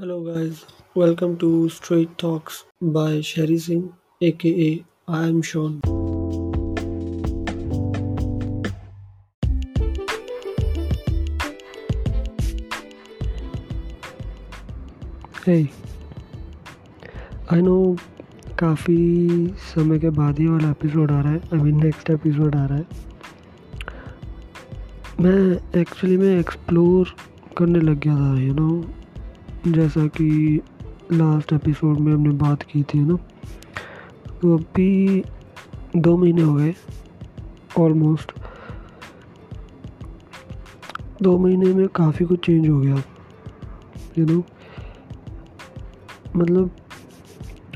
Hello 0.00 0.20
guys 0.20 0.60
welcome 0.98 1.34
to 1.36 1.68
straight 1.68 2.08
talks 2.20 2.64
by 2.82 3.22
Sherry 3.22 3.58
Singh 3.58 3.90
A 4.22 4.30
K 4.30 4.48
A 4.48 4.80
I 5.08 5.28
am 5.28 5.42
Shon 5.42 5.80
I 17.52 17.62
know 17.62 17.96
काफ़ी 18.58 19.54
समय 19.74 19.98
के 19.98 20.10
बाद 20.10 20.38
ही 20.38 20.46
वाला 20.46 20.70
episode 20.70 21.10
आ 21.10 21.20
रहा 21.20 21.32
है. 21.32 21.38
आई 21.38 21.58
मीन 21.58 21.84
नेक्स्ट 21.84 22.10
एपिसोड 22.10 22.56
आ 22.56 22.66
रहा 22.66 22.78
है. 22.78 22.86
मैं 25.20 25.80
एक्चुअली 25.80 26.16
मैं 26.16 26.40
एक्सप्लोर 26.40 27.14
करने 27.58 27.80
लग 27.80 28.00
गया 28.00 28.16
था 28.16 28.40
यू 28.40 28.54
नो? 28.54 28.84
जैसा 29.66 30.06
कि 30.06 30.60
लास्ट 31.12 31.52
एपिसोड 31.52 31.98
में 31.98 32.12
हमने 32.12 32.30
बात 32.30 32.62
की 32.62 32.82
थी 32.82 32.98
ना? 32.98 33.16
तो 34.42 34.56
अभी 34.56 35.22
दो 35.96 36.16
महीने 36.16 36.42
हो 36.42 36.54
गए 36.54 36.74
ऑलमोस्ट 37.78 38.32
दो 41.22 41.38
महीने 41.38 41.74
में 41.74 41.88
काफ़ी 41.88 42.24
कुछ 42.24 42.46
चेंज 42.46 42.68
हो 42.68 42.80
गया 42.80 43.02
यू 44.18 44.26
नो 44.26 44.42
मतलब 46.36 46.70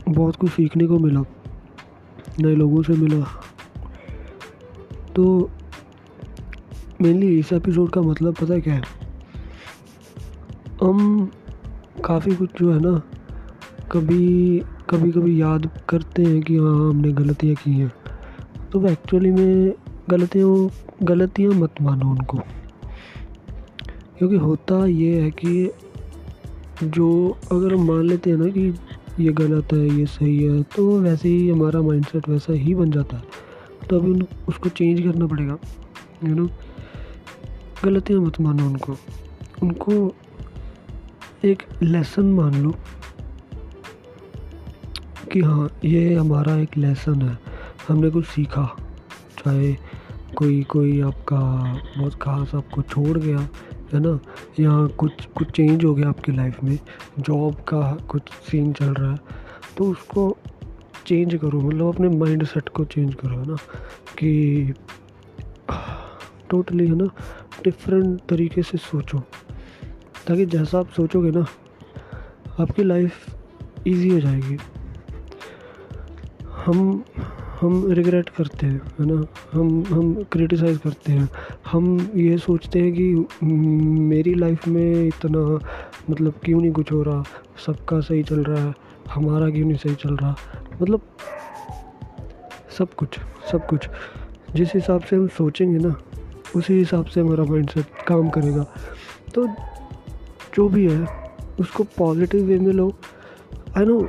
बहुत 0.09 0.37
कुछ 0.37 0.51
सीखने 0.51 0.87
को 0.87 0.98
मिला, 0.98 1.20
नए 2.40 2.54
लोगों 2.54 2.82
से 2.82 2.92
मिला। 2.92 3.24
तो 5.16 5.51
मेनली 7.01 7.38
इस 7.38 7.52
एपिसोड 7.52 7.90
का 7.90 8.01
मतलब 8.01 8.34
पता 8.34 8.59
क्या 8.59 8.74
है? 8.74 8.82
हम 10.82 11.30
काफ़ी 12.02 12.34
कुछ 12.34 12.50
जो 12.58 12.72
है 12.72 12.80
ना, 12.80 13.02
कभी 13.92 14.62
कभी 14.90 15.10
कभी 15.12 15.40
याद 15.40 15.70
करते 15.88 16.23
हैं 16.23 16.40
कि 16.42 16.56
हाँ 16.56 16.90
हमने 16.90 17.12
गलतियाँ 17.12 17.54
की 17.54 17.70
हैं। 17.70 17.92
तो 18.73 18.86
एक्चुअली 18.86 19.30
में 19.30 19.74
गलतियों, 20.10 20.68
गलतियाँ 21.02 21.52
मत 21.52 21.74
मानो 21.82 22.10
उनको। 22.10 22.38
क्योंकि 24.18 24.36
होता 24.36 24.86
ये 24.86 25.20
है 25.20 25.30
कि 25.30 25.70
जो 26.82 27.38
अगर 27.52 27.74
हम 27.74 27.86
मान 27.88 28.02
लेते 28.02 28.30
हैं 28.30 28.36
ना 28.36 28.48
कि 28.48 28.74
ये 29.20 29.32
गलत 29.32 29.73
है, 29.73 29.98
ये 29.98 30.06
सही 30.06 30.42
है 30.42 30.62
तो 30.62 30.98
वैसे 31.01 31.29
ही 31.29 31.48
हमारा 31.51 31.82
माइंडसेट 31.82 32.29
वैसा 32.29 32.52
ही 32.52 32.74
बन 32.74 32.90
जाता 32.90 33.16
है। 33.16 33.23
तो 33.90 33.98
अभी 33.98 34.26
उसको 34.48 34.68
चेंज 34.68 35.01
करना 35.01 35.26
पड़ेगा 35.26 35.58
यू 36.24 36.34
नो 36.34 36.48
गलतियाँ 37.84 38.20
मत 38.20 38.40
मानो 38.40 38.66
उनको। 38.66 38.96
उनको 39.62 40.14
एक 41.45 41.62
लेसन 41.82 42.26
मान 42.32 42.54
लो 42.54 42.70
कि 45.32 45.40
हाँ 45.40 45.68
ये 45.84 46.14
हमारा 46.14 46.54
एक 46.56 46.76
लेसन 46.76 47.23
है। 47.23 47.38
हमने 47.88 48.10
कुछ 48.10 48.26
सीखा, 48.26 48.64
चाहे 49.38 49.73
कोई 50.36 50.62
कोई 50.62 51.01
आपका 51.01 51.40
बहुत 51.98 52.14
खास 52.23 52.54
आपको 52.54 52.82
छोड़ 52.82 53.18
गया, 53.18 53.38
है 53.92 54.01
ना? 54.01 54.18
या 54.60 54.86
कुछ 54.96 55.26
कुछ 55.28 55.51
चेंज 55.51 55.84
हो 55.84 55.95
गया 55.95 56.09
आपकी 56.09 56.32
लाइफ 56.32 56.62
में 56.64 56.78
जॉब 57.18 57.60
का 57.68 57.82
कुछ 58.10 58.32
सीन 58.51 58.73
चल 58.73 58.95
रहा 58.95 59.12
है 59.12 59.18
तो 59.76 59.90
उसको 59.90 60.36
चेंज 61.06 61.34
करो। 61.34 61.60
मतलब 61.60 61.95
अपने 61.95 62.08
माइंड 62.08 62.45
सेट 62.46 62.68
को 62.68 62.84
चेंज 62.86 63.14
करो, 63.14 63.36
है 63.36 63.46
ना? 63.46 63.56
कि 64.19 64.72
टोटली 66.50 66.86
है 66.88 66.97
ना? 66.97 67.10
डिफरेंट 67.64 68.20
तरीके 68.28 68.62
से 68.62 68.78
सोचो। 68.81 69.22
ताकि 70.28 70.47
जैसा 70.47 70.78
आप 70.78 70.88
सोचोगे 70.88 71.30
ना, 71.30 71.47
आपकी 72.60 72.82
लाइफ 72.82 73.12
इजी 73.86 74.08
हो 74.08 74.20
जाएगी। 74.20 74.56
हम 76.66 77.04
हम 77.60 77.91
रिग्रेट 77.91 78.28
करते 78.28 78.66
हैं, 78.66 78.80
है 79.00 79.06
ना? 79.06 79.26
हम 79.52 79.84
हम 79.91 80.22
क्रिटिसाइज़ 80.22 80.78
करते 80.78 81.12
हैं। 81.12 81.28
हम 81.72 82.10
ये 82.14 82.38
सोचते 82.38 82.80
हैं 82.80 82.92
कि 82.92 83.26
मेरी 83.44 84.34
लाइफ 84.34 84.68
में 84.68 85.06
इतना 85.06 85.58
मतलब 86.10 86.34
क्यों 86.44 86.60
नहीं 86.60 86.72
कुछ 86.72 86.92
हो 86.92 87.02
रहा? 87.02 87.22
सबका 87.66 88.00
सही 88.00 88.22
चल 88.22 88.44
रहा 88.44 88.64
है, 88.64 88.74
हमारा 89.10 89.50
क्यों 89.50 89.66
नहीं 89.66 89.76
सही 89.76 89.94
चल 89.94 90.16
रहा? 90.16 90.36
मतलब 90.82 91.00
सब 92.78 92.94
कुछ 92.94 93.18
सब 93.52 93.66
कुछ। 93.66 93.88
जिस 94.54 94.74
हिसाब 94.74 95.00
से 95.00 95.16
हम 95.16 95.28
सोचेंगे 95.28 95.78
ना, 95.78 95.94
उसी 96.56 96.74
हिसाब 96.74 97.04
से 97.04 97.20
हमारा 97.20 97.44
माइंडसेट 97.44 97.84
काम 98.06 98.28
करेगा। 98.30 98.66
तो 99.34 99.48
जो 100.54 100.69
भी 100.69 100.87
है, 100.88 101.06
उसको 101.60 101.84
पॉजिटिव 101.98 102.44
वे 102.47 102.59
में 102.59 102.72
लो। 102.72 102.92
आई 103.78 103.84
नो 103.84 104.09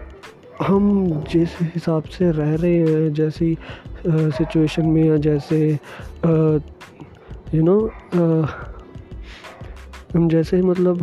हम 0.62 1.24
जिस 1.32 1.58
हिसाब 1.62 2.04
से 2.10 2.32
रह 2.32 2.54
रहे 2.56 2.78
हैं, 2.78 3.14
जैसी 3.14 3.58
सिचुएशन 4.08 4.86
में 4.86 5.04
या 5.04 5.18
जैसे 5.20 5.58
यू 7.54 7.64
नो 7.64 7.78
हम 10.14 10.28
जैसे 10.30 10.62
मतलब 10.62 11.00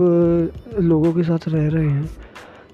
लोगों 0.81 1.13
के 1.13 1.23
साथ 1.23 1.49
रह 1.49 1.69
रहे 1.69 1.89
हैं, 1.89 2.09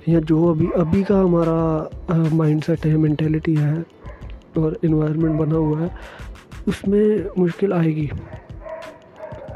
या 0.08 0.20
जो 0.20 0.44
अभी 0.50 0.68
अभी 0.76 1.02
का 1.04 1.18
हमारा 1.20 2.28
माइंडसेट 2.32 2.86
है 2.86 2.96
मैंटेलिटी 2.96 3.54
है, 3.54 3.74
और 4.58 4.78
इन्वायरमेंट 4.84 5.38
बना 5.38 5.56
हुआ 5.56 5.80
है, 5.80 5.90
उसमें 6.68 7.28
मुश्किल 7.38 7.72
आएगी। 7.72 8.10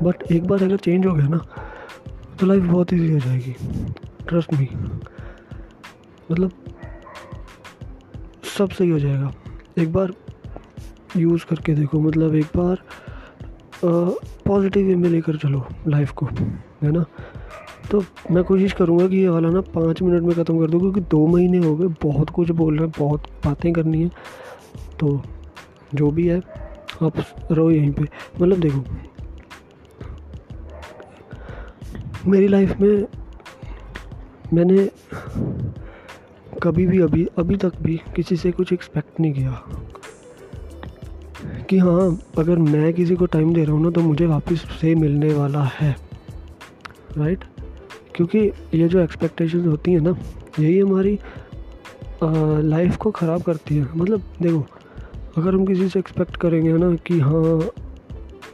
बट 0.02 0.22
एक 0.32 0.46
बार 0.46 0.62
अगर 0.62 0.76
चेंज 0.78 1.06
हो 1.06 1.14
गया 1.14 1.28
ना 1.28 1.40
तो 2.42 2.46
लाइफ 2.46 2.62
बहुत 2.62 2.92
ईजी 2.92 3.10
हो 3.12 3.18
जाएगी 3.18 3.54
ट्रस्ट 4.28 4.52
मी 4.54 4.68
मतलब 6.30 6.50
सब 8.56 8.70
सही 8.70 8.88
हो 8.90 8.98
जाएगा। 8.98 9.30
एक 9.78 9.92
बार 9.92 10.12
यूज़ 11.16 11.44
करके 11.46 11.74
देखो 11.74 12.00
मतलब 12.00 12.34
एक 12.34 12.46
बार 12.56 12.82
पॉजिटिव 13.84 14.86
वे 14.86 14.94
में 14.96 15.08
लेकर 15.10 15.36
चलो 15.36 15.64
लाइफ 15.88 16.12
को, 16.12 16.26
है 16.26 16.90
ना? 16.92 17.04
तो 17.90 18.02
मैं 18.30 18.44
कोशिश 18.44 18.72
करूँगा 18.72 19.06
कि 19.08 19.16
ये 19.16 19.28
वाला 19.28 19.50
ना 19.50 19.60
पाँच 19.74 20.02
मिनट 20.02 20.22
में 20.22 20.34
ख़त्म 20.34 20.58
कर 20.60 20.70
दूँ, 20.70 20.80
क्योंकि 20.80 21.00
दो 21.00 21.26
महीने 21.26 21.58
हो 21.66 21.76
गए, 21.76 21.94
बहुत 22.02 22.30
कुछ 22.30 22.50
बोल 22.50 22.78
रहे 22.78 22.86
हैं, 22.86 22.92
बहुत 22.98 23.30
बातें 23.44 23.72
करनी 23.72 24.02
है। 24.02 24.10
तो 25.00 25.22
जो 25.94 26.10
भी 26.10 26.26
है, 26.28 26.40
आप 27.02 27.24
रहो 27.52 27.70
यहीं 27.70 27.92
पे। 27.92 28.08
मतलब 28.40 28.58
देखो 28.58 28.84
मेरी 32.26 32.48
लाइफ 32.48 32.80
में 32.80 33.06
मैंने 34.52 34.84
कभी 36.62 36.86
भी, 36.86 37.00
अभी 37.00 37.24
अभी 37.38 37.56
तक 37.56 37.72
भी 37.82 37.96
किसी 38.16 38.36
से 38.36 38.50
कुछ 38.52 38.72
एक्सपेक्ट 38.72 39.20
नहीं 39.20 39.32
किया। 39.32 39.62
कि 41.70 41.78
हाँ 41.78 42.18
अगर 42.38 42.58
मैं 42.58 42.92
किसी 42.94 43.14
को 43.16 43.26
टाइम 43.26 43.52
दे 43.54 43.64
रहा 43.64 43.74
हूँ 43.74 43.82
ना 43.82 43.90
तो 43.90 44.00
मुझे 44.00 44.26
वापस 44.26 44.64
से 44.80 44.94
मिलने 44.94 45.32
वाला 45.34 45.62
है। 45.74 45.94
राइट 47.18 47.44
क्योंकि 48.16 48.38
ये 48.74 48.88
जो 48.88 49.00
एक्सपेक्टेशंस 49.00 49.66
होती 49.66 49.92
हैं 49.92 50.00
ना, 50.00 50.14
यही 50.58 50.78
हमारी 50.78 51.18
लाइफ 52.22 52.96
को 52.96 53.10
ख़राब 53.10 53.42
करती 53.42 53.76
है। 53.76 53.88
मतलब 53.94 54.22
देखो, 54.42 54.64
अगर 55.36 55.54
हम 55.54 55.66
किसी 55.66 55.88
से 55.88 55.98
एक्सपेक्ट 55.98 56.36
करेंगे 56.36 56.72
ना 56.72 56.94
कि 57.06 57.18
हाँ 57.20 57.58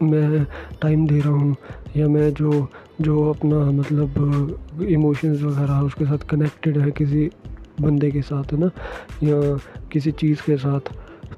मैं 0.03 0.45
टाइम 0.83 1.07
दे 1.07 1.21
रहा 1.21 1.33
हूँ, 1.33 1.57
या 1.97 2.09
मैं 2.09 2.33
जो 2.35 2.69
जो 3.01 3.29
अपना 3.31 3.59
मतलब 3.71 4.85
इमोशंस 4.89 5.43
वगैरह 5.43 5.81
उसके 5.81 6.05
साथ 6.05 6.19
कनेक्टेड 6.19 6.79
है 6.79 6.91
किसी 6.91 7.31
बंदे 7.81 8.11
के 8.11 8.23
साथ, 8.23 8.53
है 8.53 8.59
ना? 8.61 8.71
या 9.23 9.59
किसी 9.93 10.13
चीज़ 10.13 10.43
के 10.43 10.57
साथ। 10.57 10.93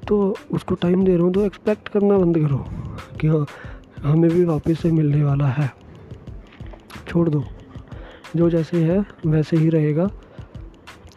तो 0.07 0.35
उसको 0.51 0.75
टाइम 0.75 1.03
दे 1.05 1.15
रहा 1.15 1.23
हूँ 1.23 1.33
तो 1.33 1.45
एक्सपेक्ट 1.45 1.89
करना 1.89 2.17
बंद 2.17 2.37
करो 2.37 2.65
कि 3.21 3.27
हाँ 3.27 3.45
हमें 4.03 4.29
भी 4.31 4.43
वापस 4.45 4.79
से 4.81 4.91
मिलने 4.91 5.23
वाला 5.23 5.47
है। 5.47 5.71
छोड़ 7.07 7.29
दो। 7.29 7.43
जो 8.35 8.49
जैसे 8.49 8.83
है, 8.83 9.03
वैसे 9.25 9.57
ही 9.57 9.69
रहेगा। 9.69 10.09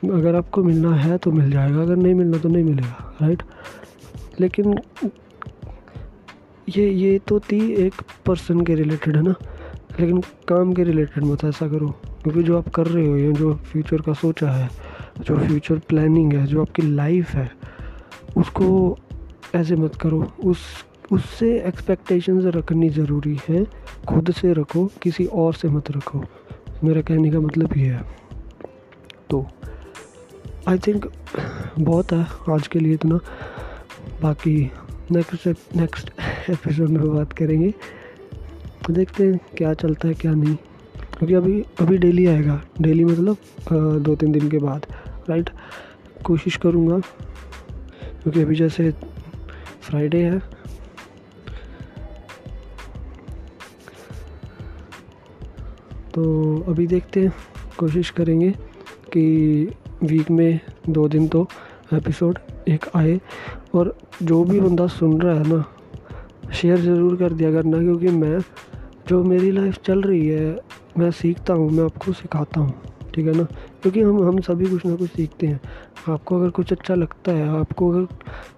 अगर 0.05 0.35
आपको 0.35 0.63
मिलना 0.63 0.95
है 0.97 1.19
तो 1.19 1.33
मिल 1.33 1.51
जाएगा, 1.51 1.83
अगर 1.83 1.97
नहीं 1.97 2.15
मिलना 2.15 2.39
तो 2.39 2.49
नहीं 2.49 2.65
मिलेगा 2.65 3.17
राइट 3.23 3.43
लेकिन 4.41 4.79
ये 6.69 6.89
ये 6.91 7.19
तो 7.19 7.41
थी 7.41 7.61
एक 7.87 7.95
पर्सन 8.27 8.61
के 8.61 8.75
रिलेटेड 8.75 9.17
है 9.17 9.23
ना? 9.23 9.35
लेकिन 10.01 10.21
काम 10.21 10.73
के 10.73 10.85
रिलेटेड 10.85 11.25
मत 11.25 11.45
ऐसा 11.45 11.69
करो, 11.69 11.89
क्योंकि 12.23 12.43
जो 12.43 12.59
आप 12.59 12.69
कर 12.69 12.87
रहे 12.87 13.07
हो, 13.07 13.17
या 13.17 13.31
जो 13.31 13.55
फ्यूचर 13.55 14.01
का 14.01 14.13
सोचा 14.13 14.51
है, 14.51 14.71
जो 15.21 15.39
फ्यूचर 15.39 15.79
प्लानिंग 15.79 16.33
है, 16.33 16.47
जो 16.47 16.63
आपकी 16.63 16.83
लाइफ 16.83 17.31
है, 17.31 17.51
उसको 18.37 18.99
ऐसे 19.55 19.77
मत 19.77 19.95
करो। 19.95 20.33
उस, 20.45 20.59
उससे 21.13 21.59
एक्सपेक्टेशंस 21.61 22.45
रखनी 22.45 22.89
ज़रूरी 22.89 23.39
है। 23.49 23.65
खुद 24.09 24.31
से 24.31 24.53
रखो, 24.53 24.91
किसी 25.03 25.27
और 25.27 25.55
से 25.55 25.69
मत 25.69 25.91
रखो। 25.91 26.25
मेरा 26.85 27.01
कहने 27.01 27.31
का 27.31 27.41
मतलब 27.41 27.77
ये 27.77 27.87
है। 27.87 28.05
तो 29.31 29.47
आई 30.69 30.79
थिंक 30.79 31.13
बहुत 31.79 32.13
है 32.13 32.27
आज 32.51 32.69
के 32.69 32.79
लिए 32.79 32.95
इतना। 32.95 33.21
बाकी 34.23 34.71
नेक्स्ट 35.11 35.49
नेक्स्ट 35.77 36.11
एपिसोड 36.51 36.89
में 36.89 37.15
बात 37.15 37.33
करेंगे। 37.33 37.75
देखते 38.91 39.27
हैं 39.27 39.39
क्या 39.57 39.73
चलता 39.75 40.09
है, 40.09 40.15
क्या 40.15 40.33
नहीं। 40.33 40.55
क्योंकि 41.19 41.35
अभी 41.35 41.61
अभी 41.81 41.99
डेली 41.99 42.27
आएगा। 42.27 42.61
डेली 42.81 43.05
मतलब 43.05 43.37
दो 44.03 44.15
तीन 44.17 44.33
दिन 44.33 44.49
के 44.51 44.59
बाद। 44.59 44.87
राइट 45.29 45.51
कोशिश 46.25 46.57
करूँगा। 46.57 46.99
क्योंकि 48.23 48.43
अभी 48.43 48.55
जैसे 48.55 48.91
फ्राइडे 49.83 50.23
है। 50.23 50.39
तो 56.15 56.65
अभी 56.69 56.87
देखते 56.87 57.21
हैं, 57.21 57.33
कोशिश 57.79 58.11
करेंगे 58.11 58.51
कि 59.13 59.25
वीक 60.03 60.31
में 60.31 60.61
दो 60.89 61.07
दिन 61.09 61.29
तो 61.29 61.47
एपिसोड 61.93 62.39
एक 62.69 62.85
आए। 62.97 63.19
और 63.75 63.97
जो 64.23 64.43
भी 64.45 64.61
बंदा 64.61 64.87
सुन 64.89 65.21
रहा 65.21 65.39
है 65.39 65.49
ना 65.49 65.65
शेयर 66.55 66.79
ज़रूर 66.79 67.17
कर 67.17 67.33
दिया 67.33 67.51
करना, 67.53 67.79
क्योंकि 67.79 68.09
मैं 68.09 68.39
जो 69.09 69.23
मेरी 69.25 69.51
लाइफ 69.53 69.79
चल 69.87 70.03
रही 70.03 70.27
है, 70.27 70.57
मैं 70.99 71.11
सीखता 71.11 71.55
हूँ, 71.55 71.71
मैं 71.71 71.85
आपको 71.85 72.13
सिखाता 72.13 72.61
हूँ, 72.61 72.73
ठीक 73.15 73.27
है 73.27 73.33
ना? 73.33 73.45
क्योंकि 73.83 74.01
हम 74.01 74.23
हम 74.29 74.41
सभी 74.41 74.67
कुछ 74.67 74.85
ना 74.87 74.95
कुछ 74.97 75.11
सीखते 75.11 75.47
हैं। 75.47 75.61
आपको 76.09 76.39
अगर 76.39 76.51
कुछ 76.51 76.73
अच्छा 76.73 76.95
लगता 76.95 77.33
है, 77.33 77.49
आपको 77.59 77.91
अगर 77.91 78.05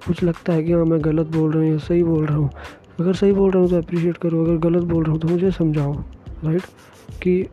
कुछ 0.06 0.22
लगता 0.22 0.52
है 0.52 0.62
कि 0.62 0.72
हाँ 0.72 0.84
मैं 0.84 1.04
गलत 1.04 1.26
बोल 1.26 1.50
रहा 1.52 1.62
हूँ 1.62 1.70
या 1.70 1.78
सही 1.78 2.02
बोल 2.02 2.26
रहा 2.26 2.37
हूँ, 2.37 2.50
अगर 3.00 3.14
सही 3.14 3.32
बोल 3.32 3.50
रहा 3.50 3.62
हूँ 3.62 3.70
तो 3.70 3.76
अप्रिशिएट 3.76 4.16
करो, 4.16 4.44
अगर 4.44 4.56
गलत 4.69 4.84
बोल 4.84 5.04
रहा 5.04 5.12
हूँ 5.12 5.20
तो 5.20 5.28
मुझे 5.28 5.50
समझाओ 5.50 5.93
राइट 6.44 6.62
कि 7.22 7.46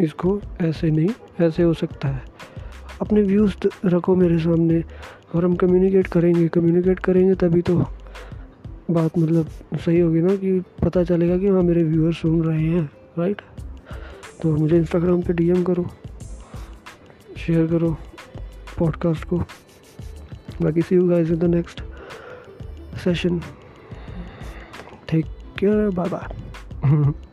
इसको 0.00 0.40
ऐसे 0.60 0.90
नहीं, 0.90 1.08
ऐसे 1.40 1.62
हो 1.62 1.72
सकता 1.74 2.08
है। 2.08 2.22
अपने 3.00 3.22
व्यूज़ 3.22 3.54
रखो 3.84 4.14
मेरे 4.16 4.38
सामने 4.38 4.82
और 5.34 5.44
हम 5.44 5.54
कम्युनिकेट 5.56 6.06
करेंगे 6.06 6.48
कम्युनिकेट 6.48 6.98
करेंगे 6.98 7.34
तभी 7.34 7.62
तो 7.62 7.84
बात 8.92 9.18
मतलब 9.18 9.78
सही 9.84 10.00
होगी 10.00 10.20
ना 10.20 10.34
कि 10.36 10.58
पता 10.82 11.02
चलेगा 11.04 11.38
कि 11.38 11.48
हाँ 11.48 11.62
मेरे 11.62 11.82
व्यूअर्स 11.84 12.20
सुन 12.20 12.42
रहे 12.42 12.62
हैं 12.62 12.84
राइट 13.18 13.40
तो 14.42 14.56
मुझे 14.56 14.76
इंस्टाग्राम 14.76 15.22
पे 15.22 15.32
डीएम 15.32 15.62
करो 15.62 15.86
शेयर 17.36 17.66
करो 17.66 17.96
पॉडकास्ट 18.78 19.24
को। 19.24 19.38
बाकी 20.62 20.82
see 20.82 20.94
you 20.94 21.08
guys 21.08 21.30
in 21.30 21.38
the 21.38 21.44
next 21.54 21.82
session 23.04 23.38
take 25.10 25.26
care 25.58 25.90
bye 25.90 26.08
bye 26.08 27.31